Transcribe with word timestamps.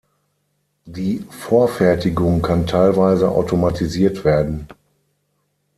Die 0.87 1.27
Vorfertigung 1.29 2.41
kann 2.41 2.65
teilweise 2.65 3.29
automatisiert 3.29 4.25
werden. 4.25 4.67